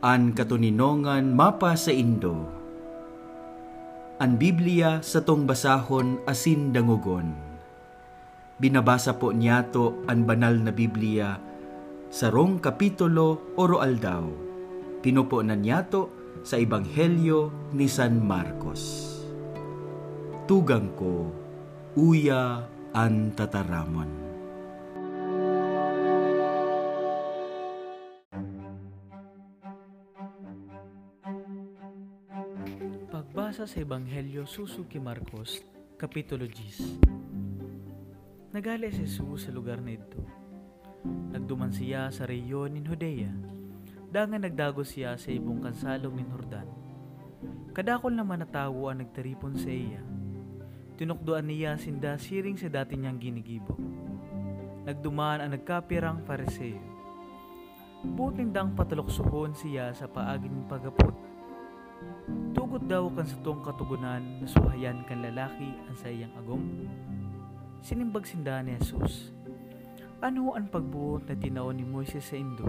An 0.00 0.32
katuninongan 0.32 1.36
mapa 1.36 1.76
sa 1.76 1.92
Indo. 1.92 2.48
An 4.16 4.40
Biblia 4.40 5.04
sa 5.04 5.20
tong 5.20 5.44
basahon 5.44 6.24
asin 6.24 6.72
dangugon. 6.72 7.36
Binabasa 8.56 9.20
po 9.20 9.28
niyato 9.28 10.00
an 10.08 10.24
banal 10.24 10.56
na 10.56 10.72
Biblia 10.72 11.36
sa 12.08 12.32
rong 12.32 12.64
kapitulo 12.64 13.52
oro 13.60 13.84
aldaw. 13.84 14.24
Pinupo 15.04 15.44
na 15.44 15.52
niyato 15.52 16.08
sa 16.48 16.56
Ebanghelyo 16.56 17.72
ni 17.76 17.84
San 17.84 18.24
Marcos. 18.24 19.04
Tugang 20.48 20.96
ko, 20.96 21.28
uya 22.00 22.64
an 22.96 23.36
tataramon. 23.36 24.29
Pagbasa 33.20 33.68
sa 33.68 33.84
Ebanghelyo 33.84 34.48
susuki 34.48 34.96
Marcos, 34.96 35.60
Kapitulo 36.00 36.48
10 36.48 37.04
Nagali 38.56 38.88
si 38.88 39.04
Jesus 39.04 39.44
sa 39.44 39.52
lugar 39.52 39.84
na 39.84 39.92
ito. 39.92 40.24
Nagduman 41.28 41.68
siya 41.68 42.08
sa 42.08 42.24
reyon 42.24 42.72
nin 42.72 42.88
Judea. 42.88 43.28
Dangan 44.08 44.48
nagdago 44.48 44.80
siya 44.80 45.20
sa 45.20 45.28
ibong 45.28 45.60
kansalong 45.60 46.16
nin 46.16 46.32
Hordan. 46.32 46.64
Kadakol 47.76 48.16
naman 48.16 48.40
na 48.40 48.48
tao 48.48 48.88
ang 48.88 49.04
nagtaripon 49.04 49.52
sa 49.52 49.68
iya. 49.68 50.00
Tinukdoan 50.96 51.44
niya 51.44 51.76
sinda 51.76 52.16
siring 52.16 52.56
sa 52.56 52.72
dati 52.72 52.96
niyang 52.96 53.20
ginigibo. 53.20 53.76
Nagdumaan 54.88 55.44
ang 55.44 55.52
nagkapirang 55.52 56.24
pareseo. 56.24 56.80
Buting 58.00 58.48
dang 58.48 58.72
patuloksuhon 58.72 59.52
siya 59.52 59.92
sa 59.92 60.08
paaging 60.08 60.64
pagapot 60.72 61.29
Tugot 62.50 62.84
daw 62.90 63.06
kan 63.14 63.26
sa 63.26 63.38
tong 63.40 63.62
katugunan 63.62 64.42
na 64.42 64.46
suhayan 64.46 65.06
kan 65.06 65.22
lalaki 65.22 65.70
ang 65.86 65.96
sayang 65.96 66.34
agom. 66.34 66.62
Sinimbag 67.80 68.26
sinda 68.26 68.60
ni 68.60 68.76
Jesus. 68.76 69.32
Ano 70.20 70.52
ang 70.52 70.68
pagbuot 70.68 71.24
na 71.24 71.36
tinaon 71.38 71.80
ni 71.80 71.84
Moises 71.86 72.28
sa 72.28 72.36
Indo? 72.36 72.68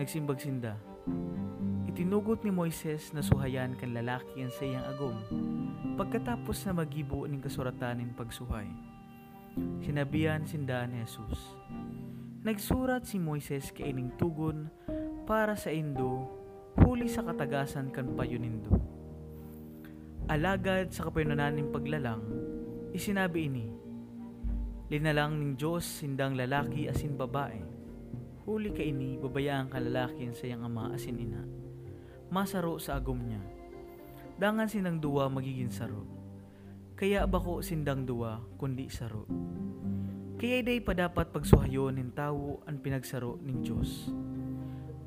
Nagsimbag 0.00 0.40
sinda. 0.40 0.80
Itinugot 1.84 2.40
ni 2.42 2.50
Moises 2.50 3.12
na 3.12 3.20
suhayan 3.20 3.76
kan 3.76 3.92
lalaki 3.92 4.40
ang 4.40 4.50
sayang 4.56 4.86
agom 4.88 5.14
pagkatapos 5.94 6.64
na 6.66 6.82
magibo 6.82 7.28
ng 7.28 7.44
kasuratan 7.44 8.02
ng 8.02 8.16
pagsuhay. 8.18 8.66
Sinabihan 9.84 10.42
sinda 10.48 10.82
ni 10.88 11.04
Jesus. 11.06 11.54
Nagsurat 12.42 13.06
si 13.06 13.20
Moises 13.20 13.70
kay 13.70 13.92
ining 13.92 14.10
tugon 14.18 14.72
para 15.24 15.54
sa 15.54 15.70
Indo 15.70 16.43
huli 17.04 17.12
sa 17.12 17.20
katagasan 17.20 17.92
kan 17.92 18.16
payunindo. 18.16 18.80
Alagad 20.24 20.88
sa 20.88 21.04
kapinunaning 21.04 21.68
paglalang, 21.68 22.24
isinabi 22.96 23.44
ini, 23.44 23.68
Linalang 24.88 25.36
ning 25.36 25.52
Diyos 25.52 25.84
sindang 25.84 26.32
lalaki 26.32 26.88
asin 26.88 27.12
babae, 27.12 27.60
huli 28.48 28.72
ka 28.72 28.80
ini 28.80 29.20
babayaan 29.20 29.68
ka 29.68 29.84
lalaki 29.84 30.32
sa 30.32 30.48
iyang 30.48 30.64
ama 30.64 30.96
asin 30.96 31.20
ina, 31.20 31.44
masaro 32.32 32.80
sa 32.80 32.96
agom 32.96 33.20
niya, 33.20 33.44
dangan 34.40 34.72
sinang 34.72 34.96
duwa 34.96 35.28
magiging 35.28 35.68
saro, 35.68 36.08
kaya 36.96 37.28
bako 37.28 37.60
sindang 37.60 38.08
duwa 38.08 38.40
kundi 38.56 38.88
saro. 38.88 39.28
Kaya 40.40 40.64
day 40.64 40.80
pa 40.80 40.96
dapat 40.96 41.36
pagsuhayon 41.36 42.00
ng 42.00 42.16
tao 42.16 42.64
ang 42.64 42.80
pinagsaro 42.80 43.44
ng 43.44 43.60
Diyos. 43.60 44.08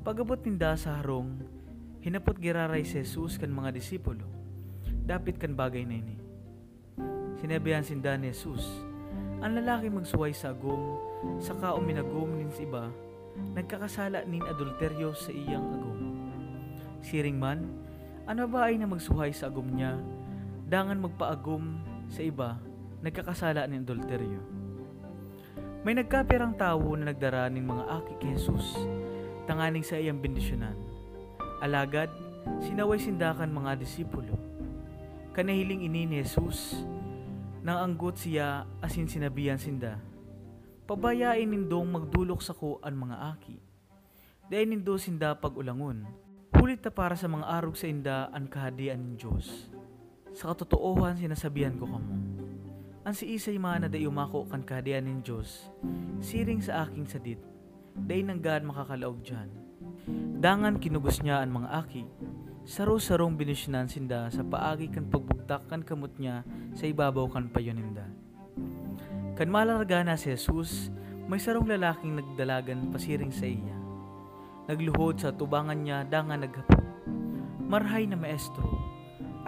Pagabot 0.06 0.38
ninda 0.46 0.78
sa 0.78 1.02
harong, 1.02 1.57
Hinapot 1.98 2.38
giraray 2.38 2.86
si 2.86 3.02
Jesus 3.02 3.42
kan 3.42 3.50
mga 3.50 3.74
disipulo. 3.74 4.22
Dapit 5.02 5.34
kan 5.34 5.58
bagay 5.58 5.82
na 5.82 5.98
ini. 5.98 6.14
Sinabihan 7.42 7.82
sinda 7.82 8.14
ni 8.14 8.30
Jesus, 8.30 8.62
ang 9.42 9.58
lalaki 9.58 9.90
magsuway 9.90 10.30
sa 10.30 10.54
agom, 10.54 10.98
saka 11.42 11.74
uminagom 11.74 12.38
nin 12.38 12.54
sa 12.54 12.62
iba, 12.62 12.84
nagkakasala 13.54 14.26
nin 14.30 14.46
adulteryo 14.46 15.10
sa 15.14 15.34
iyang 15.34 15.66
agom. 15.74 15.98
Siring 17.02 17.38
man, 17.38 17.66
ano 18.30 18.46
ba 18.46 18.70
ay 18.70 18.78
na 18.78 18.86
magsuhay 18.86 19.34
sa 19.34 19.50
agom 19.50 19.66
niya, 19.66 19.98
dangan 20.70 21.02
magpaagom 21.02 21.82
sa 22.10 22.22
iba, 22.22 22.62
nagkakasala 23.02 23.66
nin 23.66 23.82
adulteryo. 23.82 24.42
May 25.82 25.98
nagkapirang 25.98 26.54
tao 26.54 26.94
na 26.94 27.10
nagdara 27.10 27.50
nin 27.50 27.66
mga 27.66 27.90
aki 27.90 28.22
kay 28.22 28.38
Jesus, 28.38 28.74
tanganing 29.50 29.82
sa 29.82 29.98
iyang 29.98 30.22
bendisyonan 30.22 30.97
Alagad, 31.58 32.06
sinaway 32.62 33.02
sindakan 33.02 33.50
mga 33.50 33.82
disipulo. 33.82 34.38
Kanahiling 35.34 35.82
ini 35.90 36.06
ni 36.06 36.22
Jesus, 36.22 36.86
nang 37.66 37.82
anggot 37.82 38.14
siya 38.14 38.62
asin 38.78 39.10
sinabihan 39.10 39.58
sinda, 39.58 39.98
Pabayain 40.86 41.50
nindong 41.50 41.90
magdulok 41.90 42.46
sa 42.46 42.54
ko 42.54 42.78
ang 42.78 42.94
mga 42.94 43.34
aki. 43.34 43.58
Dahil 44.46 44.70
nindo 44.70 44.94
sinda 45.02 45.34
pag-ulangon, 45.34 46.06
hulit 46.54 46.78
na 46.78 46.94
para 46.94 47.18
sa 47.18 47.26
mga 47.26 47.50
arog 47.50 47.74
sa 47.74 47.90
inda 47.90 48.30
ang 48.30 48.46
kahadian 48.46 49.02
ng 49.02 49.14
Diyos. 49.18 49.74
Sa 50.38 50.54
katotoohan 50.54 51.18
sinasabihan 51.18 51.74
ko 51.74 51.90
kamo, 51.90 52.14
ang 53.02 53.14
si 53.18 53.34
Isay 53.34 53.58
mana 53.58 53.90
da 53.90 53.98
umako 53.98 54.46
kan 54.46 54.62
kahadian 54.62 55.10
ng 55.10 55.26
Diyos, 55.26 55.74
siring 56.22 56.62
sa 56.62 56.86
aking 56.86 57.10
sadit, 57.10 57.42
dahil 57.98 58.30
nang 58.30 58.38
God 58.38 58.62
makakalaog 58.62 59.26
dyan 59.26 59.67
Dangan 60.38 60.78
kinugos 60.78 61.18
niya 61.20 61.42
ang 61.42 61.58
mga 61.58 61.68
aki. 61.74 62.04
Saro-sarong 62.68 63.34
binisyonan 63.34 63.88
sinda 63.90 64.28
sa 64.28 64.44
paagi 64.44 64.92
kan 64.92 65.08
pagbugtak 65.08 65.66
kan 65.66 65.80
kamot 65.80 66.14
niya 66.20 66.44
sa 66.76 66.84
ibabaw 66.86 67.26
kan 67.32 67.48
payoninda. 67.48 68.04
Kan 69.34 69.48
malarga 69.48 70.04
na 70.04 70.14
si 70.14 70.30
Jesus, 70.30 70.92
may 71.26 71.40
sarong 71.40 71.66
lalaking 71.66 72.18
nagdalagan 72.18 72.92
pasiring 72.92 73.32
sa 73.32 73.48
iya. 73.48 73.76
Nagluhod 74.68 75.16
sa 75.16 75.32
tubangan 75.32 75.80
niya 75.80 76.04
dangan 76.04 76.44
naghapon. 76.44 76.84
Marhay 77.66 78.04
na 78.04 78.20
maestro, 78.20 78.68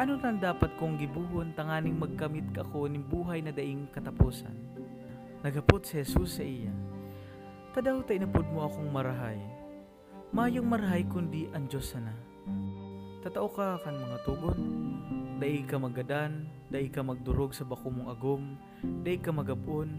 ano 0.01 0.17
nang 0.17 0.41
dapat 0.41 0.73
kong 0.81 0.97
gibuhon 0.97 1.53
tanganing 1.53 2.01
magkamit 2.01 2.49
kako 2.57 2.89
ning 2.89 3.05
buhay 3.05 3.45
na 3.45 3.53
daing 3.53 3.85
katapusan? 3.93 4.57
Nagapot 5.45 5.85
si 5.85 6.01
Jesus 6.01 6.41
sa 6.41 6.45
iya. 6.45 6.73
Tadaw 7.77 8.01
ta 8.09 8.17
inapod 8.17 8.49
mo 8.49 8.65
akong 8.65 8.89
marahay, 8.89 9.37
Mayong 10.31 10.63
marahay 10.63 11.03
kundi 11.11 11.51
ang 11.51 11.67
Diyos 11.67 11.91
sana. 11.91 12.15
Tatao 13.19 13.51
ka 13.51 13.83
kan 13.83 13.99
mga 13.99 14.23
tugon. 14.23 14.63
Dai 15.43 15.67
ka 15.67 15.75
magadan, 15.75 16.47
dai 16.71 16.87
ka 16.87 17.03
magdurog 17.03 17.51
sa 17.51 17.67
bako 17.67 17.91
mong 17.91 18.09
agom, 18.15 18.55
dai 19.03 19.19
ka 19.19 19.35
magapon, 19.35 19.91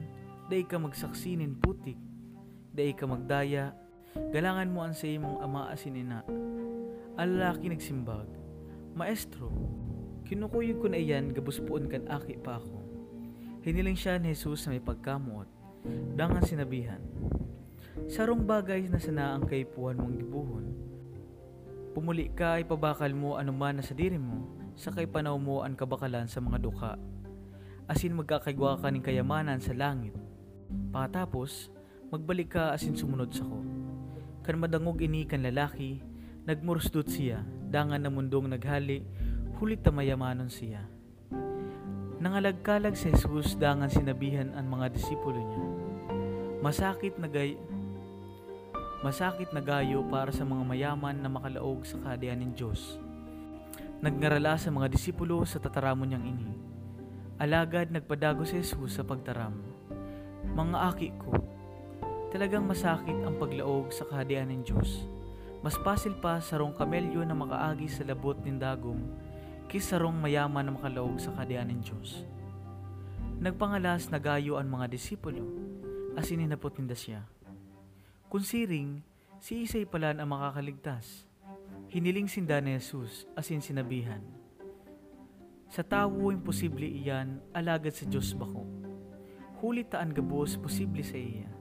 dai 0.48 0.64
ka 0.64 0.80
magsaksinin 0.80 1.60
putik, 1.60 2.00
dai 2.72 2.96
ka 2.96 3.04
magdaya, 3.04 3.76
galangan 4.32 4.72
mo 4.72 4.88
ang 4.88 4.96
sa 4.96 5.12
imong 5.12 5.44
ama 5.44 5.68
asin 5.68 6.00
ina. 6.00 6.24
Ang 7.20 7.28
lalaki 7.36 7.68
nagsimbag, 7.68 8.32
Maestro, 8.96 9.52
kinukuyog 10.24 10.80
ko 10.80 10.88
na 10.88 11.02
iyan 11.02 11.36
gabuspuon 11.36 11.92
kan 11.92 12.08
aki 12.08 12.40
pa 12.40 12.56
ako. 12.56 12.80
Hiniling 13.68 14.00
siya 14.00 14.16
ni 14.16 14.32
Jesus 14.32 14.64
na 14.64 14.80
may 14.80 14.84
pagkamuot, 14.86 15.52
dangan 16.16 16.48
sinabihan, 16.48 17.04
sarong 18.08 18.44
bagay 18.48 18.88
na 18.88 19.00
sana 19.00 19.36
ang 19.36 19.48
kaipuhan 19.48 20.00
mong 20.00 20.16
gibuhon. 20.16 20.66
Pumuli 21.92 22.32
ka 22.32 22.60
ay 22.60 22.64
pabakal 22.64 23.12
mo 23.12 23.36
anuman 23.36 23.80
na 23.80 23.84
sa 23.84 23.92
diri 23.92 24.16
mo, 24.16 24.48
sa 24.80 24.96
kay 24.96 25.08
panaw 25.08 25.36
mo 25.36 25.64
ang 25.64 25.76
kabakalan 25.76 26.28
sa 26.28 26.40
mga 26.40 26.58
duka. 26.64 26.96
Asin 27.92 28.16
magkakaigwa 28.16 28.80
ka 28.80 28.88
ng 28.88 29.04
kayamanan 29.04 29.60
sa 29.60 29.76
langit. 29.76 30.16
Pakatapos, 30.96 31.68
magbalik 32.08 32.56
ka 32.56 32.72
asin 32.72 32.96
sumunod 32.96 33.36
sa 33.36 33.44
ko. 33.44 33.60
Kan 34.48 34.64
madangog 34.64 35.04
ini 35.04 35.28
kan 35.28 35.44
lalaki, 35.44 36.00
nagmursdot 36.48 37.12
siya, 37.12 37.44
dangan 37.68 38.00
na 38.00 38.10
mundong 38.10 38.48
naghali, 38.48 39.04
hulit 39.60 39.84
na 39.84 39.92
mayamanon 39.92 40.48
siya. 40.48 40.88
Nangalagkalag 42.22 42.96
si 42.96 43.12
Jesus 43.12 43.58
dangan 43.58 43.90
sinabihan 43.90 44.54
ang 44.56 44.70
mga 44.70 44.94
disipulo 44.94 45.42
niya. 45.42 45.66
Masakit 46.62 47.18
na 47.18 47.26
gay 47.26 47.58
Masakit 49.02 49.50
na 49.50 49.66
gayo 49.66 50.06
para 50.06 50.30
sa 50.30 50.46
mga 50.46 50.62
mayaman 50.62 51.18
na 51.18 51.26
makalaog 51.26 51.82
sa 51.82 51.98
kadian 52.06 52.46
ng 52.46 52.54
Diyos. 52.54 53.02
Nagngarala 53.98 54.62
sa 54.62 54.70
mga 54.70 54.94
disipulo 54.94 55.42
sa 55.42 55.58
tataramon 55.58 56.06
niyang 56.06 56.22
ini. 56.22 56.54
Alagad 57.42 57.90
nagpadago 57.90 58.46
si 58.46 58.62
Jesus 58.62 58.94
sa 58.94 59.02
pagtaram. 59.02 59.58
Mga 60.54 60.78
aki 60.94 61.10
ko, 61.18 61.34
talagang 62.30 62.70
masakit 62.70 63.18
ang 63.26 63.42
paglaog 63.42 63.90
sa 63.90 64.06
kahadian 64.06 64.54
ng 64.54 64.70
Diyos. 64.70 65.10
Mas 65.66 65.82
pasil 65.82 66.14
pa 66.22 66.38
sa 66.38 66.62
rong 66.62 66.78
kamelyo 66.78 67.26
na 67.26 67.34
makaagi 67.34 67.90
sa 67.90 68.06
labot 68.06 68.38
ng 68.38 68.62
dagom 68.62 69.02
kisa 69.66 69.98
rong 69.98 70.22
mayaman 70.22 70.70
na 70.70 70.78
makalaog 70.78 71.18
sa 71.18 71.34
kahadian 71.34 71.74
ng 71.74 71.82
Diyos. 71.82 72.22
Nagpangalas 73.42 74.14
na 74.14 74.22
gayo 74.22 74.62
ang 74.62 74.70
mga 74.70 74.94
disipulo, 74.94 75.42
asin 76.14 76.46
ninapot 76.46 76.78
ninda 76.78 76.94
siya. 76.94 77.26
Kung 78.32 78.48
siring, 78.48 79.04
si 79.44 79.68
Isay 79.68 79.84
pala 79.84 80.16
ang 80.16 80.32
makakaligtas. 80.32 81.28
Hiniling 81.92 82.32
sinda 82.32 82.64
ni 82.64 82.80
Jesus 82.80 83.28
asin 83.36 83.60
sinabihan, 83.60 84.24
Sa 85.68 85.84
tawo 85.84 86.32
imposible 86.32 86.88
iyan, 86.88 87.44
alagad 87.52 87.92
sa 87.92 88.08
Diyos 88.08 88.32
bako. 88.32 88.64
Huli 89.60 89.84
taan 89.84 90.16
gabos 90.16 90.56
posible 90.56 91.04
sa 91.04 91.20
iya. 91.20 91.52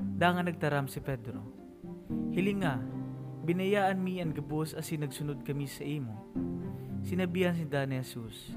Dangan 0.00 0.48
nagtaram 0.48 0.88
si 0.88 1.04
Pedro. 1.04 1.44
Hiling 2.32 2.64
nga, 2.64 2.80
binayaan 3.44 4.00
mi 4.00 4.24
ang 4.24 4.32
gabos 4.32 4.72
asin 4.72 5.04
nagsunod 5.04 5.44
kami 5.44 5.68
sa 5.68 5.84
imo. 5.84 6.16
Sinabihan 7.04 7.52
si 7.52 7.68
ni 7.68 8.00
Jesus, 8.00 8.56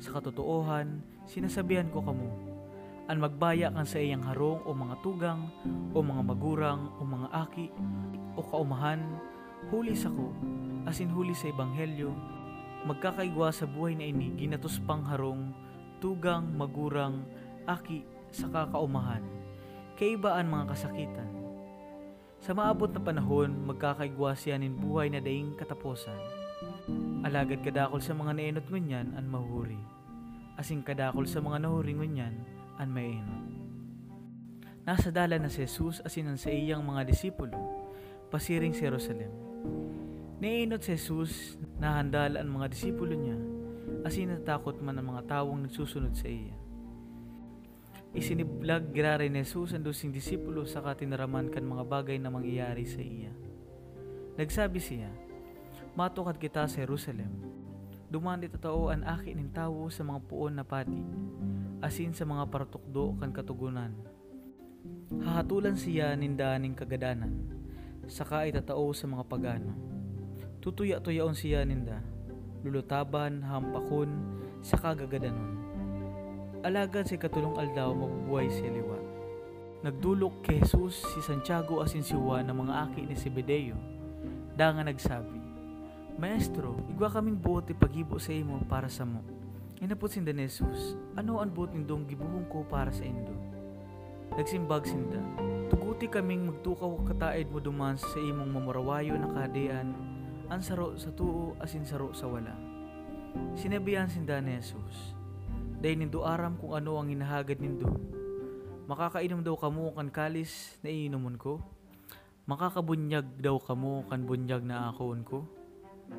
Sa 0.00 0.16
katotoohan, 0.16 1.04
sinasabihan 1.28 1.92
ko 1.92 2.00
kamo, 2.00 2.49
an 3.10 3.18
magbaya 3.18 3.74
kan 3.74 3.82
sa 3.82 3.98
iyang 3.98 4.22
harong 4.22 4.62
o 4.62 4.70
mga 4.70 5.02
tugang, 5.02 5.50
o 5.90 5.98
mga 5.98 6.22
magurang, 6.22 6.94
o 6.94 7.02
mga 7.02 7.28
aki, 7.34 7.66
o 8.38 8.40
kaumahan, 8.46 9.02
huli 9.74 9.98
sa 9.98 10.14
ko, 10.14 10.30
asin 10.86 11.10
huli 11.10 11.34
sa 11.34 11.50
ebanghelyo, 11.50 12.14
magkakaigwa 12.86 13.50
sa 13.50 13.66
buhay 13.66 13.98
na 13.98 14.06
ini 14.06 14.38
ginatos 14.38 14.78
pang 14.86 15.02
harong, 15.02 15.50
tugang, 15.98 16.54
magurang, 16.54 17.26
aki 17.66 18.06
sa 18.30 18.46
kakaumahan, 18.46 19.26
kaibaan 19.98 20.46
mga 20.46 20.70
kasakitan. 20.70 21.30
Sa 22.38 22.54
maabot 22.54 22.94
na 22.94 23.02
panahon, 23.02 23.50
magkakaigwa 23.66 24.38
siya 24.38 24.54
nin 24.54 24.78
buhay 24.78 25.10
na 25.10 25.18
daing 25.18 25.58
katapusan. 25.58 26.16
Alagad 27.26 27.66
kadakol 27.66 27.98
sa 27.98 28.14
mga 28.14 28.38
naenot 28.38 28.70
ngunyan 28.70 29.18
an 29.18 29.26
mahuri. 29.26 29.76
Asing 30.56 30.86
kadakol 30.86 31.26
sa 31.26 31.42
mga 31.42 31.66
nahuri 31.66 31.92
ngunyan 31.92 32.59
an 32.80 32.88
maenot. 32.88 33.44
Nasa 34.88 35.12
dala 35.12 35.36
na 35.36 35.52
si 35.52 35.60
Jesus 35.68 36.00
asin 36.00 36.32
sa 36.40 36.48
iyang 36.48 36.80
mga 36.80 37.04
disipulo, 37.04 37.52
pasiring 38.32 38.72
sa 38.72 38.88
Jerusalem. 38.88 39.28
Naenot 40.40 40.80
si 40.80 40.96
Jesus 40.96 41.60
na 41.76 42.00
handal 42.00 42.40
ang 42.40 42.48
mga 42.48 42.72
disipulo 42.72 43.12
niya, 43.12 43.36
asin 44.08 44.32
natakot 44.32 44.80
man 44.80 44.96
ang 44.96 45.12
mga 45.12 45.28
tawong 45.28 45.68
nagsusunod 45.68 46.16
sa 46.16 46.32
iya. 46.32 46.56
Isiniblag 48.16 48.90
girare 48.90 49.28
ni 49.28 49.44
Jesus 49.44 49.76
ang 49.76 49.84
dosing 49.84 50.10
disipulo 50.10 50.64
sa 50.64 50.80
katinaraman 50.80 51.52
kan 51.52 51.62
mga 51.62 51.84
bagay 51.84 52.16
na 52.16 52.32
mangyayari 52.32 52.88
sa 52.88 53.04
iya. 53.04 53.30
Nagsabi 54.40 54.80
siya, 54.80 55.12
Matukad 55.92 56.40
kita 56.40 56.64
sa 56.64 56.80
Jerusalem. 56.80 57.28
Duman 58.08 58.40
dito 58.40 58.56
tao 58.56 58.88
ang 58.88 59.04
akin 59.04 59.38
ng 59.38 59.52
tao 59.52 59.86
sa 59.92 60.02
mga 60.02 60.24
puon 60.26 60.56
na 60.56 60.64
pati, 60.64 60.98
asin 61.80 62.12
sa 62.12 62.28
mga 62.28 62.48
paratukdo 62.48 63.16
kan 63.18 63.32
katugunan. 63.32 63.92
Hahatulan 65.20 65.76
siya 65.76 66.16
ninda 66.16 66.56
ning 66.56 66.72
kagadanan, 66.72 67.34
saka 68.08 68.48
itatao 68.48 68.92
sa 68.96 69.10
mga 69.10 69.24
pagano. 69.28 69.72
Tutuya-tuyaon 70.60 71.36
siya 71.36 71.64
ninda, 71.64 72.00
lulutaban, 72.64 73.44
hampakon, 73.44 74.12
sa 74.60 74.76
kagagadanon 74.76 75.60
Alagad 76.60 77.08
si 77.08 77.16
katulong 77.16 77.56
aldaw 77.56 77.96
mabubuhay 77.96 78.52
si 78.52 78.68
liwa. 78.68 79.00
Nagdulok 79.80 80.44
kay 80.44 80.60
Jesus 80.60 81.00
si 81.00 81.24
Santiago 81.24 81.80
asin 81.80 82.04
si 82.04 82.12
Juan 82.12 82.44
ng 82.44 82.52
mga 82.52 82.74
aki 82.84 83.08
ni 83.08 83.16
Zebedeo. 83.16 83.80
Danga 84.52 84.84
nagsabi, 84.84 85.40
Maestro, 86.20 86.76
igwa 86.92 87.08
kaming 87.08 87.40
buot 87.40 87.64
ipagibo 87.72 88.20
sa 88.20 88.36
imo 88.36 88.60
para 88.68 88.92
sa 88.92 89.08
mo. 89.08 89.24
Inapot 89.80 90.12
sinda 90.12 90.28
ni 90.28 90.44
ano 91.16 91.40
ang 91.40 91.56
buot 91.56 91.72
nindong 91.72 92.04
gibuhong 92.04 92.44
ko 92.52 92.68
para 92.68 92.92
sa 92.92 93.00
indo? 93.00 93.32
Nagsimbag 94.36 94.84
sinda, 94.84 95.16
tuguti 95.72 96.04
kaming 96.04 96.52
magtukaw 96.52 97.00
kataid 97.08 97.48
mo 97.48 97.64
duman 97.64 97.96
sa 97.96 98.20
imong 98.20 98.52
mamurawayo 98.52 99.16
na 99.16 99.32
kadean, 99.32 99.96
ang 100.52 100.60
saro 100.60 101.00
sa 101.00 101.08
tuo 101.16 101.56
asin 101.64 101.88
saro 101.88 102.12
sa 102.12 102.28
wala. 102.28 102.52
Sinabihan 103.56 104.04
sinda 104.04 104.36
ni 104.44 104.60
Jesus, 104.60 105.16
Day 105.80 105.96
nindo 105.96 106.28
aram 106.28 106.60
kung 106.60 106.76
ano 106.76 107.00
ang 107.00 107.08
hinahagad 107.08 107.56
nindo. 107.56 107.88
Makakainom 108.84 109.40
daw 109.40 109.56
kamo 109.56 109.96
kan 109.96 110.12
kalis 110.12 110.76
na 110.84 110.92
iinomon 110.92 111.40
ko. 111.40 111.56
Makakabunyag 112.44 113.40
daw 113.40 113.56
kamo 113.56 114.04
kan 114.12 114.28
bunyag 114.28 114.60
na 114.60 114.92
akoon 114.92 115.24
ko. 115.24 115.48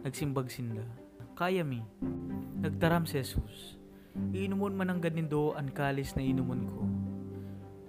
Nagsimbag 0.02 0.50
sinda. 0.50 0.82
Kaya 1.42 1.66
mi. 1.66 1.82
Nagtaram 2.62 3.10
si 3.10 3.18
Jesus. 3.18 3.82
Iinumon 4.30 4.78
man 4.78 4.94
ang 4.94 5.02
nindo 5.02 5.58
ang 5.58 5.74
kalis 5.74 6.14
na 6.14 6.22
iinumon 6.22 6.70
ko. 6.70 6.86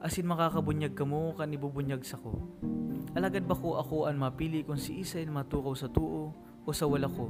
Asin 0.00 0.24
makakabunyag 0.24 0.96
kamo 0.96 1.36
kan 1.36 1.52
ibubunyag 1.52 2.00
sa 2.00 2.16
ko. 2.16 2.32
Alagad 3.12 3.44
ba 3.44 3.52
ko 3.52 3.76
ako 3.76 4.08
ang 4.08 4.16
mapili 4.16 4.64
kung 4.64 4.80
si 4.80 5.04
isa 5.04 5.20
matukaw 5.28 5.76
sa 5.76 5.92
tuo 5.92 6.32
o 6.64 6.68
sa 6.72 6.88
wala 6.88 7.12
ko? 7.12 7.28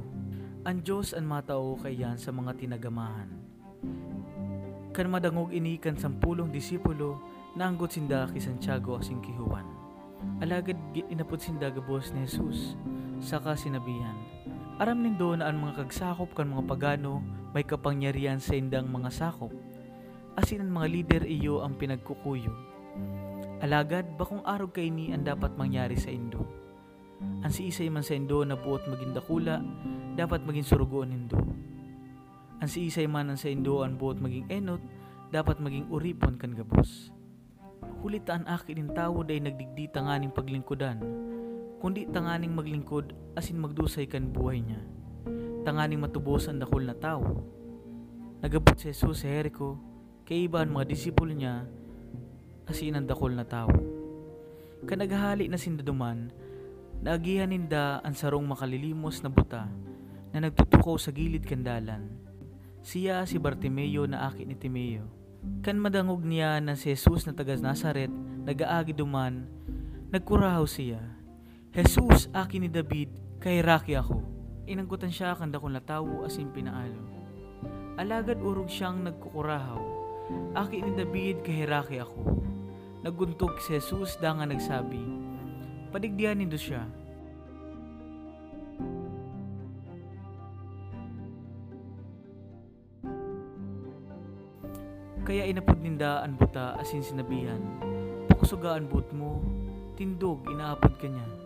Ang 0.63 0.79
Diyos 0.87 1.11
ang 1.11 1.27
matao 1.27 1.75
kayan 1.75 2.15
sa 2.15 2.31
mga 2.31 2.55
tinagamahan 2.55 3.43
kan 4.93 5.09
madangog 5.09 5.49
ini 5.49 5.81
kan 5.81 5.97
sampulong 5.97 6.53
disipulo 6.53 7.17
na 7.57 7.65
anggot 7.65 7.97
sinda 7.97 8.29
ki 8.29 8.37
Santiago 8.37 9.01
asing 9.01 9.25
ki 9.25 9.33
Juan. 9.33 9.65
Alagad 10.37 10.77
inapot 10.93 11.41
sinda 11.41 11.73
gabos 11.73 12.13
ni 12.13 12.29
Jesus, 12.29 12.77
saka 13.17 13.57
sinabihan, 13.57 14.13
Aram 14.81 15.01
nindo 15.01 15.33
na 15.37 15.49
ang 15.49 15.61
mga 15.61 15.85
kagsakop 15.85 16.33
kan 16.33 16.49
mga 16.49 16.65
pagano 16.65 17.21
may 17.53 17.61
kapangyarihan 17.61 18.41
sa 18.41 18.57
indang 18.57 18.89
mga 18.89 19.13
sakop. 19.13 19.53
Asin 20.33 20.65
ang 20.65 20.73
mga 20.73 20.87
lider 20.89 21.23
iyo 21.29 21.61
ang 21.61 21.77
pinagkukuyo. 21.77 22.49
Alagad 23.61 24.17
bakong 24.17 24.41
arog 24.43 24.73
kay 24.73 24.89
ni 24.89 25.13
ang 25.13 25.21
dapat 25.21 25.53
mangyari 25.53 25.93
sa 25.93 26.09
Indo. 26.09 26.43
Ang 27.45 27.53
si 27.53 27.69
isay 27.69 27.87
man 27.87 28.03
sa 28.03 28.17
Indo 28.17 28.41
na 28.41 28.57
buot 28.57 28.83
maging 28.89 29.13
dakula, 29.13 29.61
dapat 30.17 30.43
maging 30.43 30.65
surugoon 30.65 31.13
Indo 31.13 31.39
ang 32.63 32.71
si 32.71 32.87
isay 32.87 33.11
man 33.11 33.27
ang 33.27 33.35
sa 33.35 33.51
indoan 33.51 33.99
buot 33.99 34.23
maging 34.23 34.47
enot, 34.47 34.79
dapat 35.35 35.59
maging 35.59 35.91
uripon 35.91 36.39
kan 36.39 36.55
gabos. 36.55 37.11
Huli 37.99 38.23
taan 38.23 38.47
akin 38.47 38.79
in 38.79 38.89
tao 38.95 39.19
day 39.19 39.43
nagdigdi 39.43 39.91
tanganing 39.91 40.31
paglingkudan, 40.31 41.03
kundi 41.83 42.07
tanganing 42.07 42.55
maglingkod 42.55 43.11
asin 43.35 43.59
magdusay 43.59 44.07
kan 44.07 44.31
buhay 44.31 44.63
niya. 44.63 44.79
Tanganing 45.67 45.99
matubos 45.99 46.47
ang 46.47 46.63
dakol 46.63 46.87
na 46.87 46.95
tao. 46.95 47.43
Nagabot 48.39 48.79
si 48.79 48.95
Jesus 48.95 49.19
sa 49.19 49.27
Jericho, 49.27 49.75
kay 50.23 50.47
iba 50.47 50.63
ang 50.63 50.71
mga 50.71 50.87
disipulo 50.87 51.35
niya, 51.35 51.67
asin 52.71 52.95
ang 52.95 53.03
dakol 53.03 53.35
na 53.35 53.43
tao. 53.43 53.71
Kanaghali 54.87 55.51
na 55.51 55.59
sindaduman, 55.59 56.31
naagihan 57.03 57.51
ninda 57.51 57.99
ang 57.99 58.15
sarong 58.15 58.47
makalilimos 58.47 59.19
na 59.19 59.27
buta 59.27 59.67
na 60.31 60.39
nagtutukaw 60.39 60.95
sa 60.95 61.11
gilid 61.11 61.43
kandalan 61.43 62.23
siya 62.83 63.23
si 63.23 63.39
Bartimeo 63.39 64.03
na 64.03 64.27
aki 64.27 64.43
ni 64.43 64.59
Timeo. 64.59 65.07
Kan 65.63 65.79
madangog 65.79 66.23
niya 66.23 66.59
na 66.59 66.75
si 66.75 66.91
Jesus 66.91 67.23
na 67.23 67.31
taga 67.31 67.55
Nazaret, 67.55 68.11
nagaagi 68.43 68.91
duman, 68.91 69.47
nagkurahaw 70.11 70.67
siya. 70.67 70.99
Jesus, 71.73 72.29
aki 72.29 72.61
ni 72.61 72.69
David, 72.69 73.09
kay 73.41 73.65
Raki 73.65 73.97
ako. 73.97 74.21
Inangkutan 74.69 75.09
siya 75.09 75.33
kanda 75.33 75.57
kong 75.57 75.73
latawo 75.73 76.21
asin 76.21 76.53
pinaalo. 76.53 77.01
Alagad 77.97 78.37
urog 78.45 78.69
siyang 78.69 79.01
nagkukurahaw. 79.01 79.81
Aki 80.53 80.85
ni 80.85 80.93
David 80.93 81.41
kay 81.41 81.65
Raki 81.65 81.97
ako. 81.97 82.45
Naguntog 83.01 83.57
si 83.57 83.73
Jesus 83.73 84.21
da 84.21 84.37
nga 84.37 84.45
nagsabi, 84.45 85.01
Padigdihan 85.89 86.37
nindo 86.37 86.61
siya, 86.61 86.85
Kaya 95.25 95.49
inapod 95.49 95.81
ninda 95.81 96.21
ang 96.21 96.37
buta 96.37 96.77
asin 96.77 97.01
sinabihan, 97.01 97.81
Pakusugaan 98.29 98.85
but 98.85 99.09
mo, 99.09 99.41
tindog 99.97 100.45
inaapod 100.45 100.93
kanya. 101.01 101.42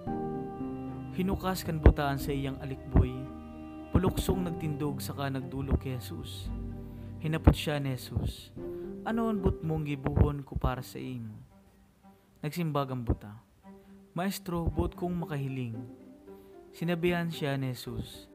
Hinukas 1.17 1.65
kan 1.65 1.81
butaan 1.81 2.21
sa 2.21 2.29
iyang 2.29 2.61
alikboy, 2.61 3.09
puluksong 3.89 4.45
nagtindog 4.45 5.01
saka 5.01 5.33
nagdulok 5.33 5.81
kay 5.81 5.97
Jesus. 5.97 6.45
Hinapot 7.17 7.57
siya 7.57 7.81
ni 7.81 7.97
Jesus, 7.97 8.53
Ano 9.01 9.33
ang 9.33 9.41
but 9.41 9.65
mong 9.65 9.89
gibuhon 9.89 10.45
ko 10.45 10.53
para 10.61 10.85
sa 10.85 11.01
imo? 11.01 11.33
Nagsimbag 12.45 12.93
ang 12.93 13.01
buta, 13.01 13.33
Maestro, 14.13 14.69
buot 14.69 14.93
kong 14.93 15.25
makahiling. 15.25 15.73
Sinabihan 16.69 17.33
siya 17.33 17.57
ni 17.57 17.73
Jesus, 17.73 18.29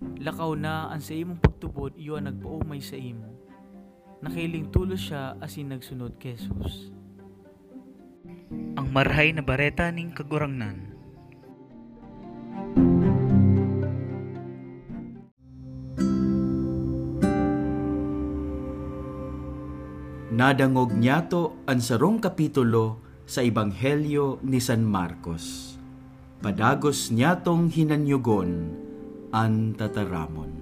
Lakaw 0.00 0.56
na 0.56 0.88
ang 0.88 1.04
sa 1.04 1.12
imong 1.12 1.36
pagtubod 1.36 1.92
iyo 2.00 2.16
ang 2.16 2.32
nagpaumay 2.32 2.80
sa 2.80 2.96
imo 2.96 3.50
Nakiling 4.20 4.68
tulos 4.68 5.00
siya 5.00 5.32
asin 5.40 5.72
nagsunod 5.72 6.20
kay 6.20 6.36
Jesus. 6.36 6.92
Ang 8.76 8.92
marhay 8.92 9.32
na 9.32 9.40
bareta 9.40 9.88
ning 9.88 10.12
kagurangnan. 10.12 10.89
Nadangog 20.30 20.94
niyato 20.94 21.66
ang 21.66 21.82
sarong 21.82 22.22
kapitulo 22.22 23.02
sa 23.26 23.42
Ebanghelyo 23.42 24.38
ni 24.46 24.62
San 24.62 24.86
Marcos. 24.86 25.74
padagos 26.40 27.12
niyatong 27.12 27.68
hinanyugon, 27.68 28.72
an 29.28 29.76
tataramon. 29.76 30.59